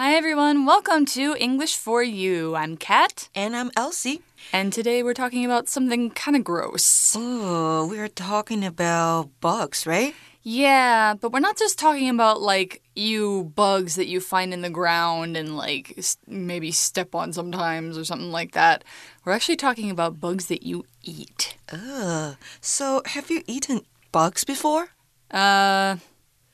[0.00, 0.64] Hi, everyone.
[0.64, 2.54] Welcome to English for You.
[2.54, 3.28] I'm Kat.
[3.34, 4.22] And I'm Elsie.
[4.52, 7.16] And today we're talking about something kind of gross.
[7.18, 10.14] Oh, we're talking about bugs, right?
[10.44, 14.70] Yeah, but we're not just talking about like you bugs that you find in the
[14.70, 18.84] ground and like maybe step on sometimes or something like that.
[19.24, 21.56] We're actually talking about bugs that you eat.
[21.72, 22.36] Ugh.
[22.60, 23.80] So, have you eaten
[24.12, 24.90] bugs before?
[25.32, 25.96] Uh,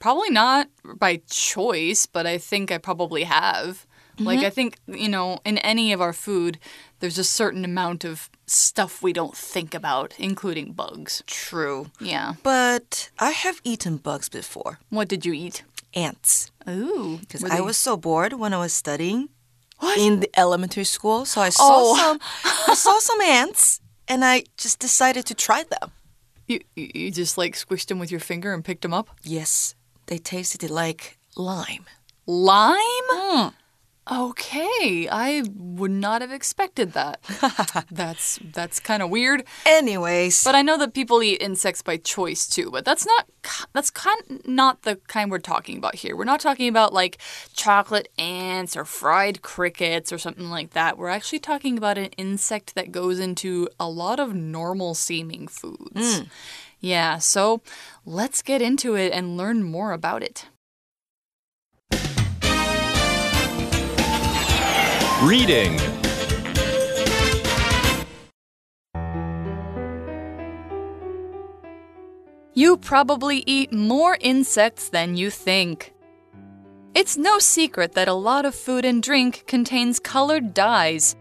[0.05, 0.68] probably not
[0.98, 3.66] by choice, but I think I probably have.
[3.66, 3.77] Mm
[4.16, 4.27] -hmm.
[4.29, 4.46] Like, mm-hmm.
[4.46, 6.59] I think, you know, in any of our food,
[6.98, 11.23] there's a certain amount of stuff we don't think about, including bugs.
[11.27, 11.87] True.
[12.01, 12.34] Yeah.
[12.43, 14.79] But I have eaten bugs before.
[14.88, 15.65] What did you eat?
[15.95, 16.51] Ants.
[16.68, 17.18] Ooh.
[17.21, 19.29] Because I was so bored when I was studying
[19.80, 19.98] what?
[19.98, 21.24] in the elementary school.
[21.24, 21.96] So I saw oh.
[21.96, 22.18] some
[22.73, 25.91] I saw some ants and I just decided to try them.
[26.46, 29.09] You, you just like squished them with your finger and picked them up?
[29.23, 29.74] Yes.
[30.07, 31.87] They tasted like lime.
[32.27, 32.79] Lime?
[33.13, 33.53] Mm.
[34.13, 37.21] Okay, I would not have expected that.
[37.91, 39.45] that's that's kind of weird.
[39.65, 43.27] Anyways, but I know that people eat insects by choice too, but that's not
[43.73, 46.16] that's kind not the kind we're talking about here.
[46.16, 47.16] We're not talking about like
[47.55, 50.99] chocolate ants or fried crickets or something like that.
[50.99, 56.21] We're actually talking about an insect that goes into a lot of normal seeming foods.
[56.21, 56.27] Mm.
[56.85, 57.63] Yeah, so
[58.04, 60.45] let's get into it and learn more about it.
[65.22, 65.81] Reading
[72.53, 75.94] You probably eat more insects than you think.
[76.94, 81.16] It's no secret that a lot of food and drink contains colored dyes.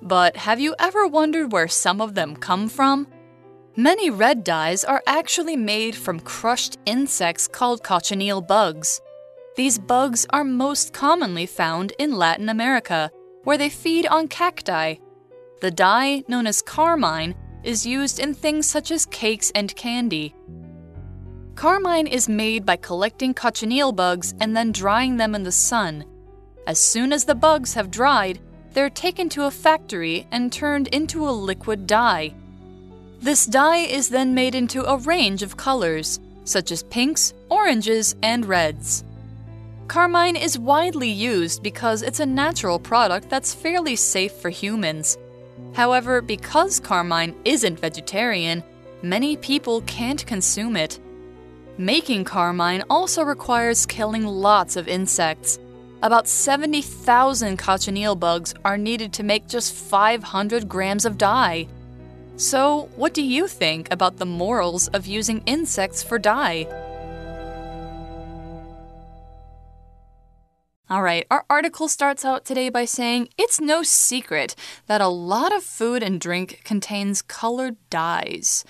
[0.00, 3.08] But have you ever wondered where some of them come from?
[3.78, 9.00] Many red dyes are actually made from crushed insects called cochineal bugs.
[9.54, 13.08] These bugs are most commonly found in Latin America
[13.44, 14.96] where they feed on cacti.
[15.60, 20.34] The dye, known as carmine, is used in things such as cakes and candy.
[21.54, 26.04] Carmine is made by collecting cochineal bugs and then drying them in the sun.
[26.66, 28.40] As soon as the bugs have dried,
[28.72, 32.34] they're taken to a factory and turned into a liquid dye.
[33.20, 38.46] This dye is then made into a range of colors, such as pinks, oranges, and
[38.46, 39.02] reds.
[39.88, 45.18] Carmine is widely used because it's a natural product that's fairly safe for humans.
[45.74, 48.62] However, because carmine isn't vegetarian,
[49.02, 51.00] many people can't consume it.
[51.76, 55.58] Making carmine also requires killing lots of insects.
[56.02, 61.66] About 70,000 cochineal bugs are needed to make just 500 grams of dye.
[62.38, 66.68] So, what do you think about the morals of using insects for dye?
[70.88, 74.54] All right, our article starts out today by saying it's no secret
[74.86, 78.64] that a lot of food and drink contains colored dyes.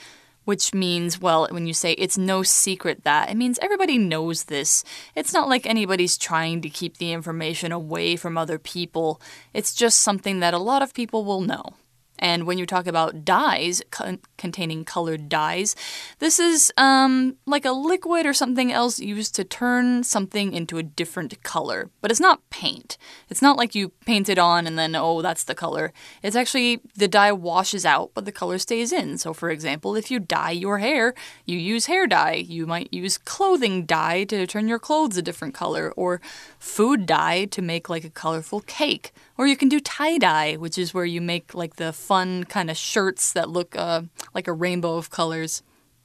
[0.47, 4.83] Which means, well, when you say it's no secret that, it means everybody knows this.
[5.15, 9.21] It's not like anybody's trying to keep the information away from other people.
[9.53, 11.75] It's just something that a lot of people will know.
[12.19, 15.75] And when you talk about dyes, con containing colored dyes,
[16.19, 20.83] this is um, like a liquid or something else used to turn something into a
[20.83, 21.91] different color.
[22.01, 22.97] But it's not paint.
[23.29, 25.93] It's not like you paint it on and then, oh, that's the color.
[26.23, 29.19] It's actually the dye washes out, but the color stays in.
[29.19, 31.15] So, for example, if you dye your hair,
[31.45, 32.45] you use hair dye.
[32.47, 36.21] You might use clothing dye to turn your clothes a different color, or
[36.59, 39.13] food dye to make like a colorful cake.
[39.37, 42.70] Or you can do tie dye, which is where you make like the fun kind
[42.70, 44.04] of shirts that look uh,
[44.34, 45.64] like a rainbow of colors.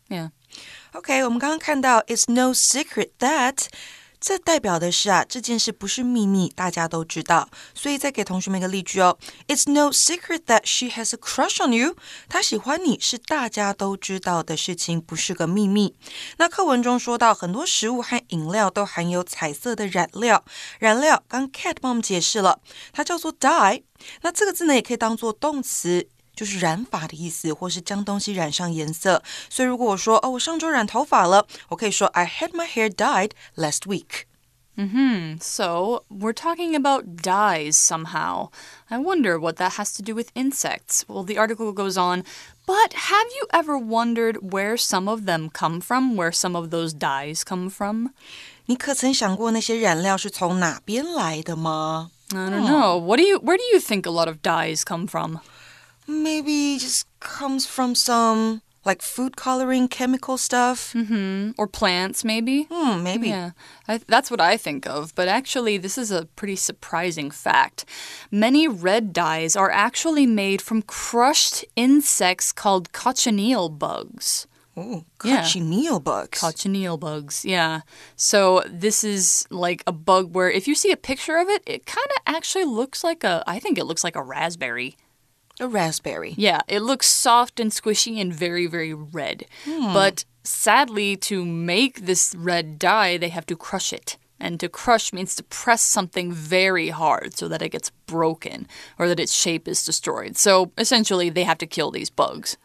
[0.08, 0.30] Yeah.
[0.94, 3.68] Okay, 我们刚刚看到 It's no secret that
[4.25, 7.49] 这代表的是啊，这件事不是秘密，大家都知道。
[7.75, 9.17] 所以再给同学们一个例句哦
[9.49, 11.97] ：It's no secret that she has a crush on you。
[12.29, 15.93] 她喜欢你是大家都知道的事情，不是个秘密。
[16.37, 20.45] 那课文中说到，很多食物和饮料都含有彩色的染料。
[20.79, 22.61] 染料，刚 Cat 帮我们解释了，
[22.93, 23.83] 它叫做 dye。
[24.21, 26.07] 那这个字呢，也可以当做动词。
[26.34, 29.22] 就是染发的意思，或是将东西染上颜色。
[29.50, 34.26] 所以如果我说哦，我上周染头发了，我可以说 I had my hair dyed last week.
[34.76, 35.40] Mm-hmm.
[35.40, 38.50] So we're talking about dyes somehow.
[38.88, 41.02] I wonder what that has to do with insects.
[41.08, 42.22] Well, the article goes on,
[42.64, 46.14] but have you ever wondered where some of them come from?
[46.14, 48.10] Where some of those dyes come from?
[48.66, 52.12] 你可曾想过那些染料是从哪边来的吗?
[52.30, 53.00] I don't know.
[53.00, 53.40] What do you?
[53.40, 55.40] Where do you think a lot of dyes come from?
[56.07, 60.91] Maybe just comes from some like food coloring, chemical stuff.
[60.93, 61.51] Mm-hmm.
[61.57, 62.67] Or plants, maybe.
[62.69, 63.29] Hmm, maybe.
[63.29, 63.51] Yeah,
[63.87, 65.15] I, that's what I think of.
[65.15, 67.85] But actually, this is a pretty surprising fact.
[68.29, 74.47] Many red dyes are actually made from crushed insects called cochineal bugs.
[74.75, 75.43] Oh, Yeah.
[75.43, 76.41] cochineal bugs.
[76.41, 77.81] Cochineal bugs, yeah.
[78.17, 81.85] So this is like a bug where if you see a picture of it, it
[81.85, 84.97] kind of actually looks like a, I think it looks like a raspberry.
[85.59, 86.33] A raspberry.
[86.37, 89.45] Yeah, it looks soft and squishy and very, very red.
[89.65, 89.93] Hmm.
[89.93, 94.17] But sadly, to make this red dye, they have to crush it.
[94.39, 98.67] And to crush means to press something very hard so that it gets broken
[98.99, 100.35] or that its shape is destroyed.
[100.37, 102.57] So essentially, they have to kill these bugs.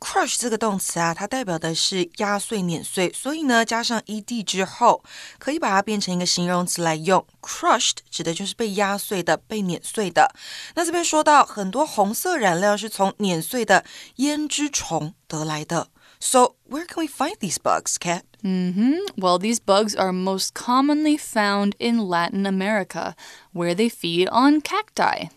[0.00, 5.04] Crush 这个动词啊，它代表的是压碎、碾碎，所以呢，加上 ed 之后，
[5.38, 7.24] 可以把它变成一个形容词来用。
[7.42, 10.34] Crushed 指的就是被压碎的、被碾碎的。
[10.74, 13.84] 那这边说到很多红色染料是从碾碎的
[14.16, 15.88] 胭脂虫得来的。
[16.18, 18.22] So where can we find these bugs, Kat?
[18.42, 23.14] Well, these bugs are most commonly found in Latin America,
[23.52, 25.28] where they feed on cacti.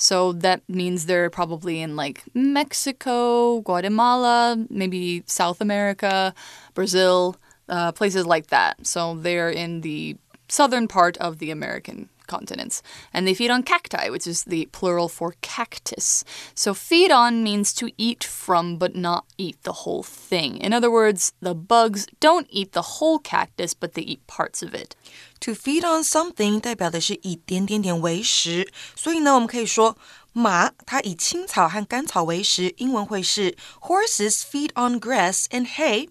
[0.00, 6.34] So that means they're probably in like Mexico, Guatemala, maybe South America,
[6.72, 7.36] Brazil,
[7.68, 8.86] uh, places like that.
[8.86, 10.16] So they're in the
[10.48, 12.81] southern part of the American continents.
[13.13, 16.23] And they feed on cacti, which is the plural for cactus.
[16.55, 20.57] So feed on means to eat from, but not eat the whole thing.
[20.57, 24.73] In other words, the bugs don't eat the whole cactus, but they eat parts of
[24.73, 24.95] it.
[25.41, 29.95] To feed on something 代表的是以点点点为食，所以呢，我们可以说
[30.32, 36.08] 马它以青草和干草为食，英文会是 horses feed on grass and hay。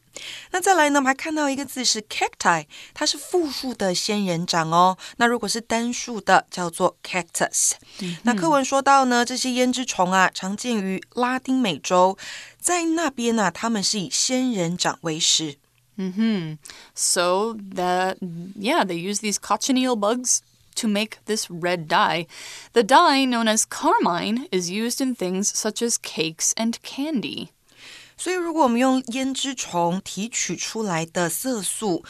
[0.52, 4.98] 那再来呢，我们还看到一个字是 cacti，它是复数的仙人掌哦。
[5.18, 7.72] 那如果是单数的，叫做 cactus。
[8.24, 12.18] 那课文说到呢，这些胭脂虫啊，常见于拉丁美洲，
[12.60, 15.58] 在那边呢、它们是以仙人掌为食。
[16.02, 16.58] 嗯哼
[16.96, 18.18] So that,
[18.58, 20.40] yeah, they use these cochineal bugs
[20.79, 22.27] to make this red dye.
[22.73, 27.51] The dye, known as carmine, is used in things such as cakes and candy.
[28.17, 32.05] 所以，如果我们用胭脂虫提取出来的色素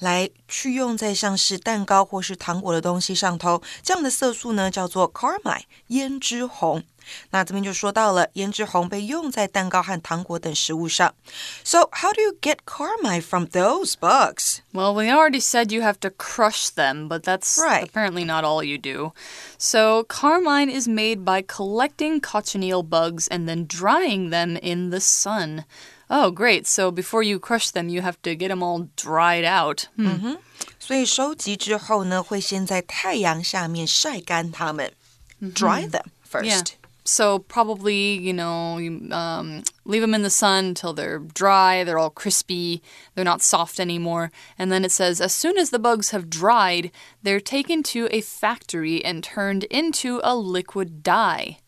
[0.00, 6.84] 来去用在像是蛋糕或是糖果的东西上头，这样的色素呢叫做 carmine 胭脂红。
[7.30, 11.14] 那这边就说到了胭脂红被用在蛋糕和糖果等食物上。
[11.62, 14.58] So how do you get carmine from those bugs?
[14.72, 17.84] Well, we already said you have to crush them, but that's Right.
[17.84, 19.12] apparently not all you do.
[19.56, 25.64] So, carmine is made by collecting cochineal bugs and then drying them in the sun.
[26.10, 26.66] Oh, great.
[26.66, 29.88] So, before you crush them, you have to get them all dried out.
[29.96, 30.36] Hmm.
[30.78, 34.92] 所以收集之后呢，会先在太阳下面晒干它们、
[35.40, 36.44] d r y them first.
[36.44, 36.64] Yeah.
[37.04, 41.98] So probably, you know, you um, leave them in the sun until they're dry, they're
[41.98, 42.82] all crispy,
[43.14, 44.32] they're not soft anymore.
[44.58, 46.90] And then it says, as soon as the bugs have dried,
[47.22, 51.58] they're taken to a factory and turned into a liquid dye.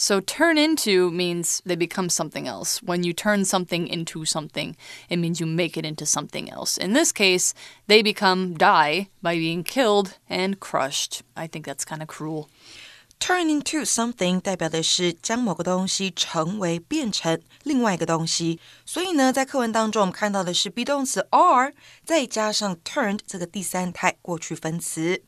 [0.00, 2.80] So turn into means they become something else.
[2.82, 4.74] When you turn something into something,
[5.10, 6.78] it means you make it into something else.
[6.78, 7.52] In this case,
[7.86, 11.20] they become dye by being killed and crushed.
[11.36, 12.48] I think that's kind of cruel.
[13.18, 18.58] Turn into something 代表的是将某个东西成为、变成另外一个东西。
[18.86, 21.74] 所以呢，在课文当中，我们看到的是 be 动词 are，
[22.06, 25.22] 再加上 turned 这个第三态过去分词。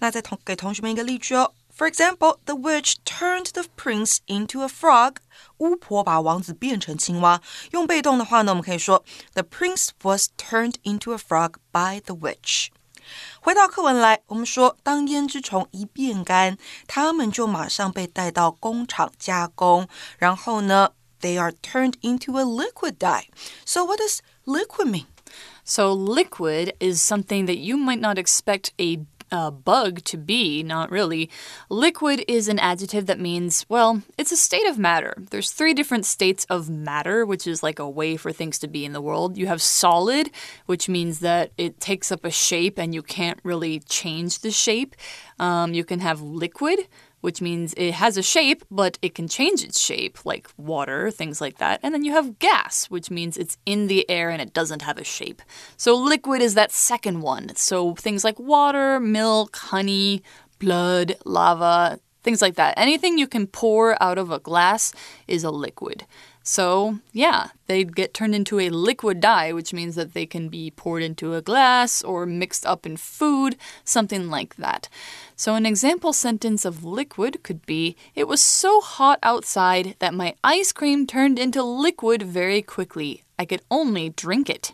[0.00, 1.52] 那再同给同学们一个例句哦。
[1.77, 5.17] For example, the witch turned the prince into a frog.
[5.57, 7.41] 巫婆把王子变成青蛙。
[7.71, 9.03] 用被动的话呢，我们可以说
[9.33, 12.67] The prince was turned into a frog by the witch.
[13.41, 19.87] 回到课文来，我们说，当胭脂虫一变干，它们就马上被带到工厂加工，
[20.17, 23.25] 然后呢，they are turned into a liquid dye.
[23.65, 25.05] So what does liquid mean?
[25.65, 30.90] So, liquid is something that you might not expect a uh, bug to be, not
[30.90, 31.30] really.
[31.68, 35.14] Liquid is an adjective that means, well, it's a state of matter.
[35.30, 38.84] There's three different states of matter, which is like a way for things to be
[38.84, 39.36] in the world.
[39.36, 40.30] You have solid,
[40.66, 44.94] which means that it takes up a shape and you can't really change the shape.
[45.38, 46.80] Um, you can have liquid,
[47.20, 51.40] which means it has a shape, but it can change its shape, like water, things
[51.40, 51.80] like that.
[51.82, 54.98] And then you have gas, which means it's in the air and it doesn't have
[54.98, 55.42] a shape.
[55.76, 57.54] So liquid is that second one.
[57.56, 60.22] So things like water, milk, honey,
[60.58, 62.74] blood, lava, things like that.
[62.76, 64.92] Anything you can pour out of a glass
[65.26, 66.04] is a liquid.
[66.42, 70.70] So, yeah, they get turned into a liquid dye, which means that they can be
[70.70, 74.88] poured into a glass or mixed up in food, something like that.
[75.37, 80.35] So, an example sentence of liquid could be It was so hot outside that my
[80.43, 83.21] ice cream turned into liquid very quickly.
[83.37, 84.73] I could only drink it.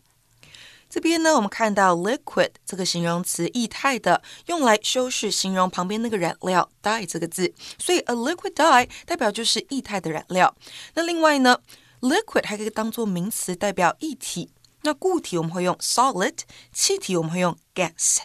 [0.89, 10.55] 这边呢，我们看到 liquid 这个形容词，液态的，用来修饰形容旁边那个染料 dye 这个字，所以 a liquid dye 代表就是液态的染料。
[10.95, 11.59] 那另外呢，
[12.01, 14.49] liquid 还可以当做名词，代表液体。
[14.83, 16.37] 那固体我们会用 solid，
[16.71, 18.19] 气体我们会用 gas。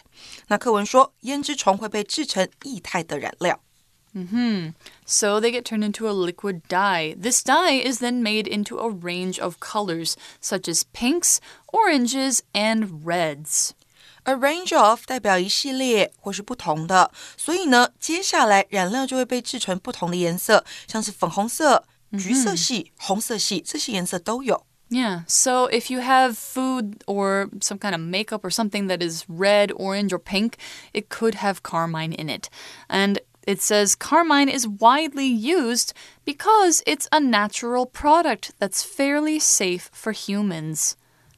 [0.47, 3.59] 那课文说，胭脂虫会被制成液态的染料。
[4.13, 4.73] Mm hmm.
[5.05, 7.15] So they get turned into a liquid dye.
[7.21, 13.03] This dye is then made into a range of colors, such as pinks, oranges, and
[13.03, 13.71] reds.
[14.23, 24.65] A range of 代表一系列或是不同的，所以呢，接下来染料就会被制成不同的颜色，像是粉红色、橘色系、红色系这些颜色都有。
[24.92, 29.24] Yeah, so if you have food or some kind of makeup or something that is
[29.28, 30.56] red, orange, or pink,
[30.92, 32.50] it could have carmine in it.
[32.88, 35.94] And it says carmine is widely used
[36.24, 40.96] because it's a natural product that's fairly safe for humans.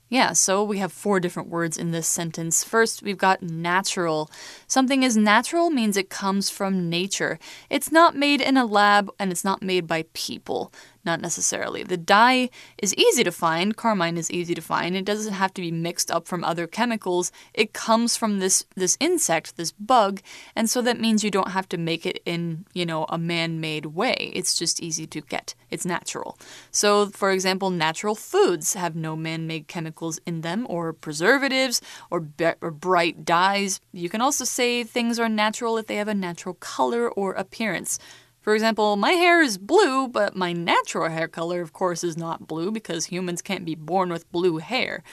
[0.09, 2.63] Yeah, so we have four different words in this sentence.
[2.63, 4.31] First, we've got natural.
[4.67, 7.39] Something is natural means it comes from nature.
[7.71, 10.71] It's not made in a lab and it's not made by people.
[11.05, 11.83] Not necessarily.
[11.83, 13.77] The dye is easy to find.
[13.77, 14.97] Carmine is easy to find.
[14.97, 17.33] It doesn't have to be mixed up from other chemicals.
[17.55, 20.21] It comes from this this insect, this bug,
[20.55, 23.87] and so that means you don't have to make it in, you know, a man-made
[23.87, 24.31] way.
[24.33, 25.57] It's just easy to get.
[25.71, 26.39] It's natural.
[26.71, 31.81] So, for example, natural foods have no man-made chemicals in them or preservatives
[32.11, 32.29] or,
[32.61, 33.81] or bright dyes.
[33.93, 37.99] You can also say things are natural if they have a natural color or appearance.
[38.43, 42.49] For example, my hair is blue, but my natural hair color, of course, is not
[42.49, 45.05] blue because humans can't be born with blue hair.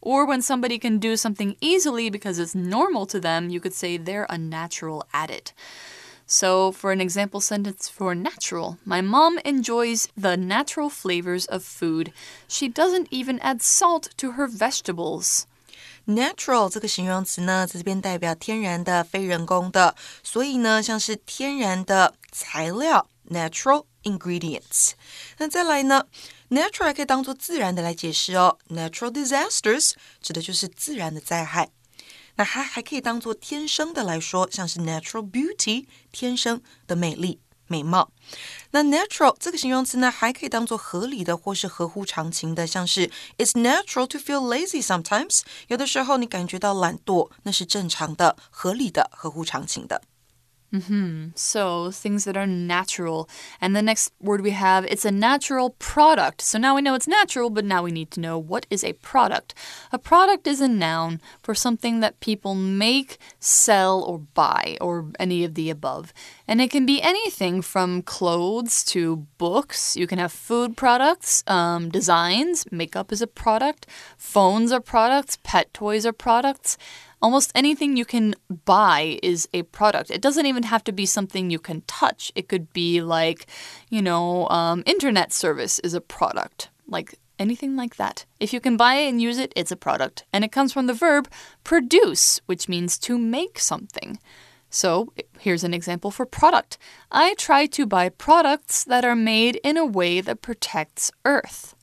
[0.00, 3.96] Or when somebody can do something easily because it's normal to them, you could say
[3.96, 5.52] they're a natural at it.
[6.24, 12.12] So, for an example sentence for natural, my mom enjoys the natural flavors of food.
[12.46, 15.48] She doesn't even add salt to her vegetables.
[16.08, 24.92] Natural 这个形容词呢，在这边代表天然的、非人工的，所以呢，像是天然的材料 （natural ingredients）。
[25.36, 26.06] 那再来呢
[26.48, 28.56] ，natural 还可以当做自然的来解释哦。
[28.70, 31.68] Natural disasters 指的就是自然的灾害。
[32.36, 37.40] 那它还可以当做天生的来说，像是 natural beauty 天生的美丽。
[37.67, 38.09] 美貌。
[38.71, 45.41] 那 natural 这个形容词呢，还可以当做合理的或是合乎常情的，像是 It's natural to feel lazy sometimes。
[45.67, 50.01] 有的时候你感觉到懒惰，那是正常的、合理的、合乎常情的。
[50.73, 51.31] Mm -hmm.
[51.35, 53.27] So things that are natural.
[53.59, 56.41] And the next word we have, it's a natural product.
[56.41, 58.93] So now we know it's natural, but now we need to know what is a
[58.93, 59.53] product.
[59.91, 65.45] A product is a noun for something that people make, sell, or buy, or any
[65.45, 66.05] of the above.
[66.48, 69.98] And it can be anything from clothes to books.
[69.98, 73.86] You can have food products, um, designs, makeup is a product,
[74.16, 76.78] phones are products, pet toys are products.
[77.20, 80.10] Almost anything you can buy is a product.
[80.10, 82.32] It doesn't even have to be something you can touch.
[82.34, 83.46] It could be like,
[83.90, 86.70] you know, um, internet service is a product.
[86.86, 88.24] Like anything like that.
[88.40, 90.24] If you can buy it and use it, it's a product.
[90.32, 91.28] And it comes from the verb
[91.62, 94.18] produce, which means to make something.
[94.69, 96.77] So here's an example for product.
[97.09, 101.73] I try to buy products that are made in a way that protects Earth.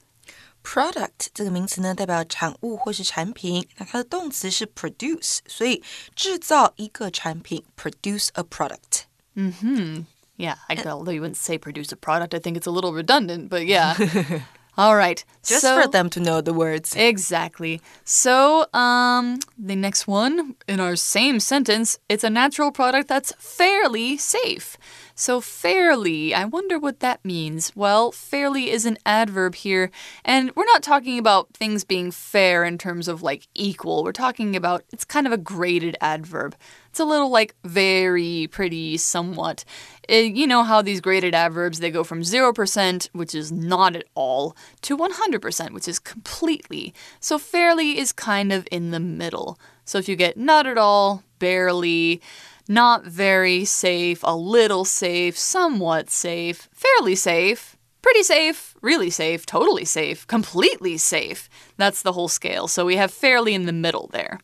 [0.62, 3.66] Product 这个名词呢，代表产物或是产品。
[3.78, 5.82] 那它的动词是 produce，所以
[6.14, 9.02] 制造一个产品，produce a product。
[9.34, 10.06] 嗯哼，
[10.36, 13.66] Yeah, I although you wouldn't say produce a product, I think it's a little redundant, but
[13.66, 13.94] yeah.
[14.77, 15.23] All right.
[15.43, 16.95] Just so, for them to know the words.
[16.95, 17.81] Exactly.
[18.03, 24.17] So, um, the next one in our same sentence, it's a natural product that's fairly
[24.17, 24.77] safe.
[25.17, 27.71] So, fairly, I wonder what that means.
[27.73, 29.89] Well, fairly is an adverb here,
[30.25, 34.03] and we're not talking about things being fair in terms of like equal.
[34.03, 36.57] We're talking about it's kind of a graded adverb.
[36.89, 39.63] It's a little like very, pretty, somewhat.
[40.09, 43.95] It, eh, you know how these graded adverbs they go from 0%, which is not
[43.95, 46.93] at all, to 100%, which is completely.
[47.21, 49.57] So, fairly is kind of in the middle.
[49.85, 52.21] So, if you get not at all, barely,
[52.68, 59.84] not very safe, a little safe, somewhat safe, fairly safe, pretty safe, really safe, totally
[59.84, 61.48] safe, completely safe.
[61.76, 62.68] That's the whole scale.
[62.68, 64.40] So we have fairly in the middle there.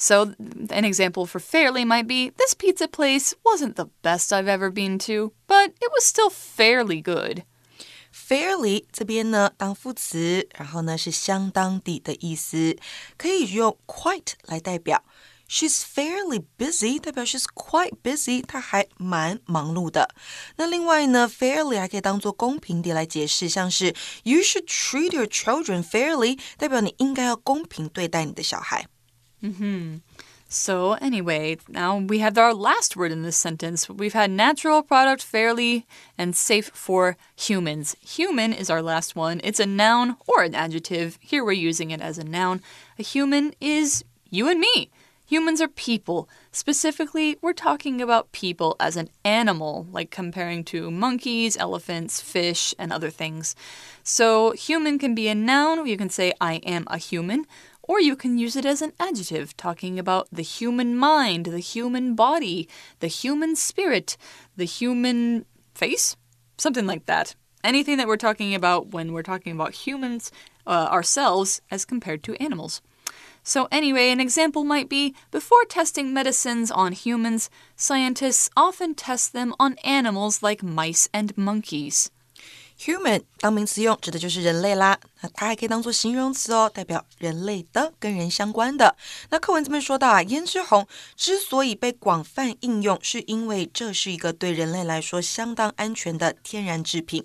[0.00, 0.32] So,
[0.70, 4.96] an example for fairly might be this pizza place wasn't the best I've ever been
[5.00, 7.42] to, but it was still fairly good.
[8.12, 12.76] Fairly 这边呢当副词，然后呢是相当的的意思，
[13.16, 15.02] 可以用 quite 来代表。
[15.52, 20.10] She's fairly busy，代表 she's quite busy，她还蛮忙碌的。
[20.56, 23.94] 那另外呢，fairly 还可以当做公平的来解释，像是
[24.24, 28.88] You should treat your children fairly，代表你应该要公平对待你的小孩。
[29.40, 30.02] 嗯哼。
[30.50, 33.86] So, anyway, now we have our last word in this sentence.
[33.90, 35.84] We've had natural product, fairly,
[36.16, 37.92] and safe for humans.
[38.00, 39.40] Human is our last one.
[39.40, 41.18] It's a noun or an adjective.
[41.20, 42.62] Here we're using it as a noun.
[42.98, 44.90] A human is you and me.
[45.25, 46.27] Humans are people.
[46.51, 52.91] Specifically, we're talking about people as an animal, like comparing to monkeys, elephants, fish, and
[52.91, 53.55] other things.
[54.03, 55.87] So, human can be a noun.
[55.87, 57.45] You can say, I am a human.
[57.83, 62.15] Or you can use it as an adjective, talking about the human mind, the human
[62.15, 62.67] body,
[62.99, 64.17] the human spirit,
[64.57, 66.15] the human face,
[66.57, 67.35] something like that.
[67.63, 70.31] Anything that we're talking about when we're talking about humans,
[70.67, 72.81] uh, ourselves, as compared to animals.
[73.44, 79.54] So, anyway, an example might be before testing medicines on humans, scientists often test them
[79.58, 82.08] on animals like mice and monkeys.
[82.80, 85.00] Human 当名词用，指的就是人类啦。
[85.20, 88.94] 那它还可以当做形容词哦，代表人类的、跟人相关的。
[89.30, 97.24] 那课文这边说到啊，胭脂红之所以被广泛应用，是因为这是一个对人类来说相当安全的天然制品。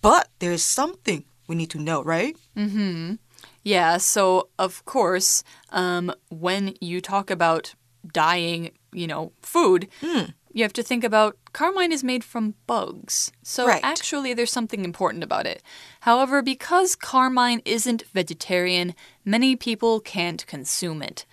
[0.00, 2.34] But there's something we need to know, right?
[2.56, 3.18] Mm-hmm.
[3.67, 3.97] Yeah.
[3.97, 7.75] So of course, um, when you talk about
[8.13, 9.87] dyeing, you know, food.
[10.01, 13.31] Mm you have to think about carmine is made from bugs.
[13.43, 13.81] So right.
[13.83, 15.61] actually, there's something important about it.
[15.99, 21.27] However, because carmine isn't vegetarian, many people can't consume it.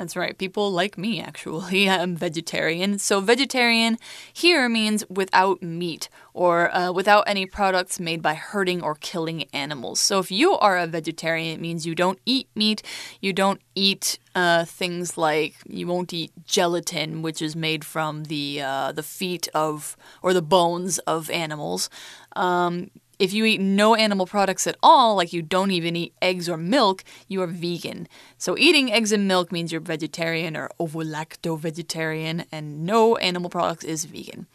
[0.00, 0.38] That's right.
[0.38, 1.86] People like me, actually.
[1.90, 2.98] I'm vegetarian.
[2.98, 3.98] So, vegetarian
[4.32, 10.00] here means without meat or uh, without any products made by hurting or killing animals.
[10.00, 12.82] So, if you are a vegetarian, it means you don't eat meat,
[13.20, 18.62] you don't eat uh, things like you won't eat gelatin, which is made from the
[18.62, 21.90] uh, the feet of or the bones of animals.
[22.36, 26.49] Um, if you eat no animal products at all, like you don't even eat eggs
[26.49, 28.07] or milk, you are vegan.
[28.37, 33.85] So eating eggs and milk means you're vegetarian or ovo-lacto vegetarian, and no animal products
[33.85, 34.47] is vegan.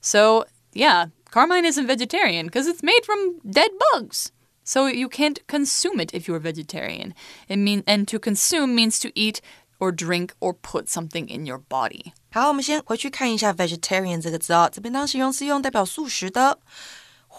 [0.00, 4.32] So yeah, Carmine isn't vegetarian because it's made from dead bugs.
[4.64, 7.14] So you can't consume it if you're vegetarian.
[7.48, 9.40] It mean and to consume means to eat
[9.78, 12.12] or drink or put something in your body.
[12.32, 16.58] 好，我们先回去看一下 vegetarian 这个字哦，这边当形容词用，代表素食的。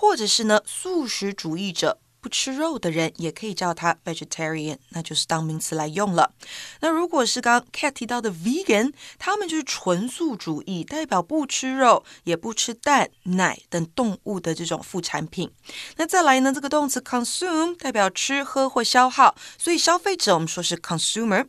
[0.02, 2.00] 或者是呢，素食主义者。
[2.20, 6.32] 不吃肉的人也可以叫他 vegetarian，那就是当名词来用了。
[6.80, 15.50] 那如果是刚 Cat 提到的 vegan，他们就是纯素主义，代表不吃肉，也不吃蛋、奶等动物的这种副产品。
[15.96, 21.48] 那再来呢，这个动词 consume 代表吃喝或消耗，所以消费者我们说是 consumer。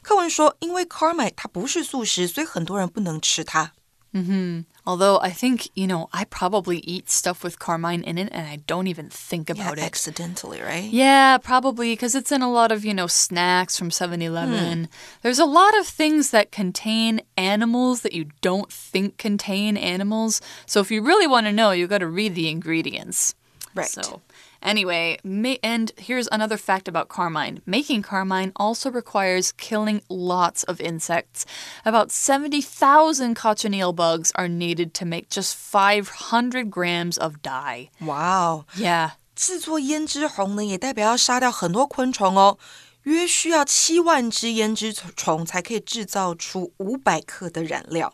[0.00, 3.74] 课文说，因为 Carmine 它不是素食，所以很多人不能吃它。
[4.14, 4.64] 嗯哼。
[4.86, 8.86] Although I think, you know, I probably eat stuff with carmine in it and I don't
[8.86, 9.86] even think about yeah, it.
[9.86, 10.84] Accidentally, right?
[10.84, 14.84] Yeah, probably because it's in a lot of, you know, snacks from 7 Eleven.
[14.84, 14.90] Hmm.
[15.22, 20.42] There's a lot of things that contain animals that you don't think contain animals.
[20.66, 23.34] So if you really want to know, you've got to read the ingredients.
[23.75, 23.87] Right.
[23.87, 24.21] So
[24.61, 25.17] Anyway,
[25.63, 27.61] and here's another fact about carmine.
[27.65, 31.45] Making carmine also requires killing lots of insects.
[31.85, 37.89] About 70,000 cochineal bugs are needed to make just 500 grams of dye.
[38.01, 38.65] Wow.
[38.75, 39.11] Yeah.
[39.33, 42.57] 制作胭脂红呢，也代表要杀掉很多昆虫哦，
[43.03, 48.13] 约需要七万只胭脂虫才可以制造出五百克的染料。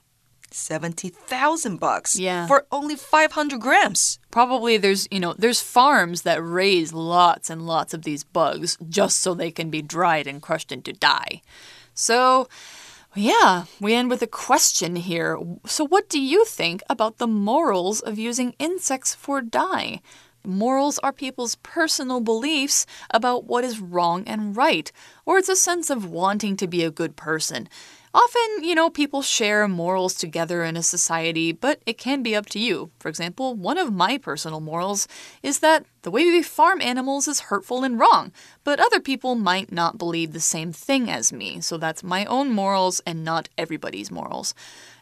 [0.53, 2.47] 70,000 bucks yeah.
[2.47, 4.19] for only 500 grams.
[4.31, 9.19] Probably there's, you know, there's farms that raise lots and lots of these bugs just
[9.19, 11.43] so they can be dried and crushed into dye.
[11.95, 12.49] So,
[13.15, 15.39] yeah, we end with a question here.
[15.67, 20.01] So, what do you think about the morals of using insects for dye?
[20.45, 24.91] Morals are people's personal beliefs about what is wrong and right,
[25.27, 27.69] or it's a sense of wanting to be a good person.
[28.13, 32.47] Often, you know, people share morals together in a society, but it can be up
[32.47, 32.91] to you.
[32.99, 35.07] For example, one of my personal morals
[35.45, 38.33] is that the way we farm animals is hurtful and wrong,
[38.65, 42.51] but other people might not believe the same thing as me, so that's my own
[42.51, 44.55] morals and not everybody's morals.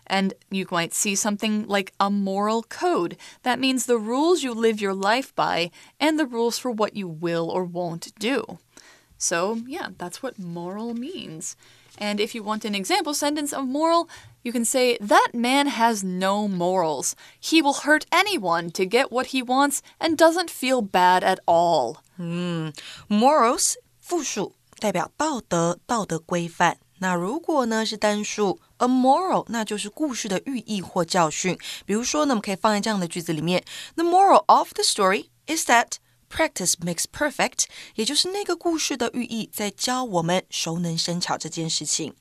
[0.07, 3.17] And you might see something like a moral code.
[3.43, 7.09] That means the rules you live your life by and the rules for what you
[7.09, 8.59] will or won't do.
[9.17, 11.57] So, yeah, that's what moral means.
[12.00, 14.08] And if you want an example sentence of moral,
[14.44, 17.16] You can say, That man has no morals.
[17.40, 21.98] He will hurt anyone to get what he wants and doesn't feel bad at all.
[23.08, 26.78] Morals 复数代表道德、道德规范。
[27.00, 31.58] 那如果呢是单数，a moral，那就是故事的寓意或教训。
[31.86, 33.64] 比如说呢，我们可以放在这样的句子里面：
[33.96, 35.94] The moral of the story is that
[36.30, 42.16] practice makes perfect，也就是那个故事的寓意在教我们熟能生巧这件事情。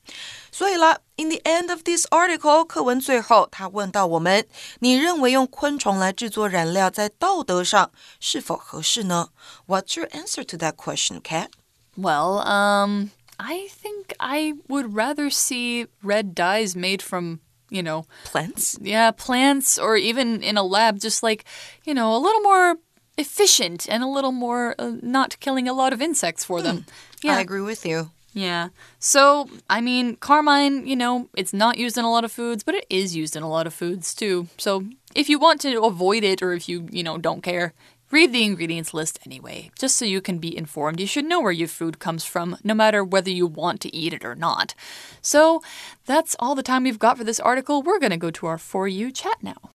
[0.51, 4.47] 所以啦，in the end of this article，课文最后他问到我们：
[4.79, 9.29] 你认为用昆虫来制作染料在道德上是否合适呢？
[9.67, 11.49] What's your answer to that question, Kat?
[11.97, 13.09] Well, um.
[13.39, 18.77] I think I would rather see red dyes made from, you know, plants.
[18.79, 21.43] Yeah, plants or even in a lab, just like,
[21.83, 22.77] you know, a little more
[23.18, 26.86] efficient and a little more uh, not killing a lot of insects for them.
[27.22, 27.36] Yeah.
[27.36, 28.10] I agree with you.
[28.32, 28.68] Yeah.
[29.00, 32.74] So, I mean, carmine, you know, it's not used in a lot of foods, but
[32.74, 34.46] it is used in a lot of foods too.
[34.56, 37.74] So, if you want to avoid it or if you, you know, don't care,
[38.10, 40.98] Read the ingredients list anyway, just so you can be informed.
[40.98, 44.14] You should know where your food comes from, no matter whether you want to eat
[44.14, 44.74] it or not.
[45.20, 45.62] So
[46.06, 47.82] that's all the time we've got for this article.
[47.82, 49.72] We're going to go to our For You chat now.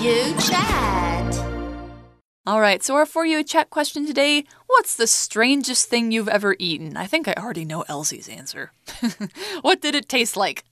[0.00, 1.44] You chat.
[2.46, 6.26] All right, so our For You a chat question today What's the strangest thing you've
[6.26, 6.96] ever eaten?
[6.96, 8.72] I think I already know Elsie's answer.
[9.60, 10.64] what did it taste like?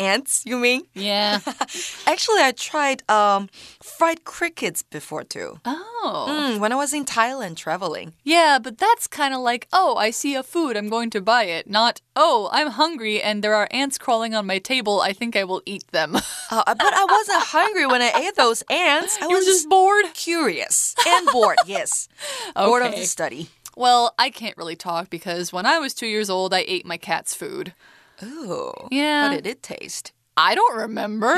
[0.00, 0.82] Ants, you mean?
[0.94, 1.40] Yeah.
[2.06, 3.48] Actually, I tried um,
[3.82, 5.60] fried crickets before too.
[5.64, 6.26] Oh.
[6.28, 8.14] Mm, when I was in Thailand traveling.
[8.24, 11.44] Yeah, but that's kind of like, oh, I see a food, I'm going to buy
[11.44, 11.68] it.
[11.68, 15.44] Not, oh, I'm hungry and there are ants crawling on my table, I think I
[15.44, 16.16] will eat them.
[16.16, 19.18] uh, but I wasn't hungry when I ate those ants.
[19.20, 20.06] I you was just bored?
[20.14, 22.08] Curious and bored, yes.
[22.56, 22.66] Okay.
[22.66, 23.48] Bored of the study.
[23.76, 26.96] Well, I can't really talk because when I was two years old, I ate my
[26.96, 27.72] cat's food.
[28.22, 28.72] Ooh.
[28.90, 29.28] Yeah.
[29.28, 30.12] How did it taste?
[30.36, 31.34] I don't remember.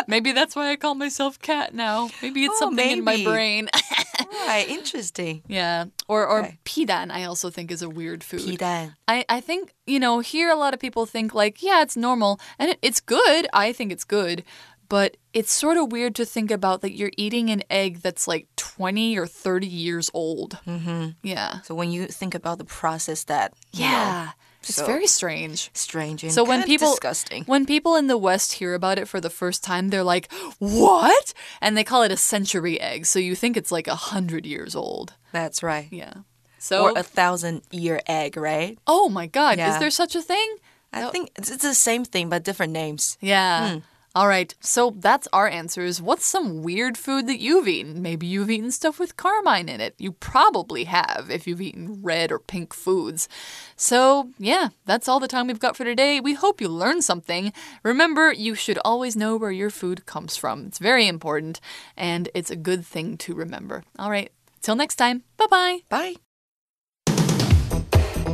[0.08, 2.08] maybe that's why I call myself cat now.
[2.22, 2.98] Maybe it's oh, something maybe.
[2.98, 3.68] in my brain.
[4.46, 5.42] right, interesting.
[5.46, 5.86] Yeah.
[6.08, 6.58] Or or okay.
[6.64, 8.40] pidan I also think is a weird food.
[8.40, 8.94] Pidan.
[9.06, 12.40] I, I think, you know, here a lot of people think like, yeah, it's normal
[12.58, 13.46] and it, it's good.
[13.52, 14.42] I think it's good.
[14.88, 18.46] But it's sort of weird to think about that you're eating an egg that's like
[18.54, 20.58] 20 or 30 years old.
[20.64, 21.14] Mm -hmm.
[21.22, 21.62] Yeah.
[21.62, 24.22] So when you think about the process that, yeah.
[24.22, 24.32] Know,
[24.68, 25.70] it's so very strange.
[25.74, 27.44] Strange and so when people disgusting.
[27.44, 31.32] when people in the West hear about it for the first time, they're like, "What?"
[31.60, 33.06] And they call it a century egg.
[33.06, 35.14] So you think it's like a hundred years old.
[35.32, 35.88] That's right.
[35.90, 36.14] Yeah.
[36.58, 38.78] So or a thousand year egg, right?
[38.86, 39.58] Oh my God!
[39.58, 39.72] Yeah.
[39.74, 40.56] Is there such a thing?
[40.92, 43.18] I think it's, it's the same thing but different names.
[43.20, 43.70] Yeah.
[43.70, 43.78] Hmm.
[44.16, 46.00] All right, so that's our answers.
[46.00, 48.00] What's some weird food that you've eaten?
[48.00, 49.94] Maybe you've eaten stuff with carmine in it.
[49.98, 53.28] You probably have if you've eaten red or pink foods.
[53.76, 56.18] So, yeah, that's all the time we've got for today.
[56.18, 57.52] We hope you learned something.
[57.82, 60.64] Remember, you should always know where your food comes from.
[60.64, 61.60] It's very important,
[61.94, 63.84] and it's a good thing to remember.
[63.98, 65.80] All right, till next time, bye bye.
[65.90, 66.14] Bye.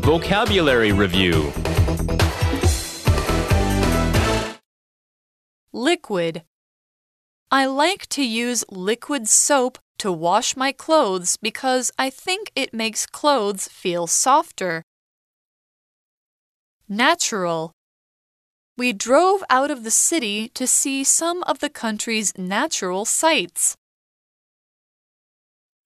[0.03, 1.53] Vocabulary Review
[5.75, 6.43] Liquid.
[7.51, 13.07] I like to use liquid soap to wash my clothes because I think it makes
[13.07, 14.83] clothes feel softer.
[16.91, 17.73] Natural.
[18.77, 23.75] We drove out of the city to see some of the country's natural sights.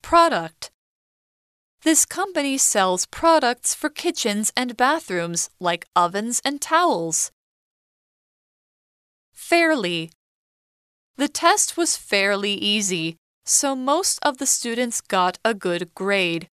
[0.03, 0.73] Product.
[1.83, 7.31] This company sells products for kitchens and bathrooms like ovens and towels.
[9.37, 10.11] Fairly.
[11.17, 16.49] The test was fairly easy, so most of the students got a good grade.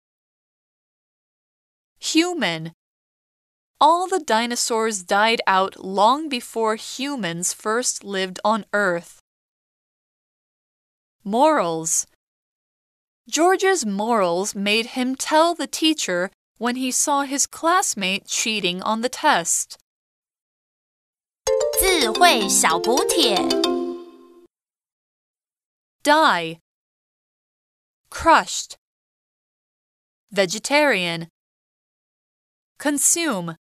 [2.00, 2.74] Human.
[3.80, 9.22] All the dinosaurs died out long before humans first lived on Earth.
[11.24, 12.08] Morals.
[13.30, 19.10] George's morals made him tell the teacher when he saw his classmate cheating on the
[19.10, 19.78] test.
[26.04, 26.60] Dye.
[28.12, 28.78] crushed,
[30.32, 31.28] vegetarian,
[32.78, 33.56] consume.